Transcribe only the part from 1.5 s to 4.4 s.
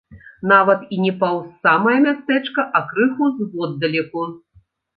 самае мястэчка, а крыху зводдалеку.